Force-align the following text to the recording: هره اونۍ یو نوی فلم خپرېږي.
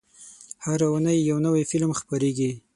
هره 0.65 0.85
اونۍ 0.91 1.17
یو 1.29 1.37
نوی 1.45 1.63
فلم 1.71 1.91
خپرېږي. 1.99 2.51